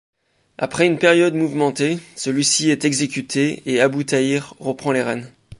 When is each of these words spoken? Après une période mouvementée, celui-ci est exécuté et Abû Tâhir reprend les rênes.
Après 0.57 0.87
une 0.87 0.97
période 0.97 1.35
mouvementée, 1.35 1.99
celui-ci 2.15 2.71
est 2.71 2.85
exécuté 2.85 3.61
et 3.67 3.81
Abû 3.81 4.03
Tâhir 4.03 4.55
reprend 4.59 4.91
les 4.91 5.03
rênes. 5.03 5.29